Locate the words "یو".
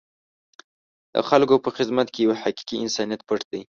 2.25-2.33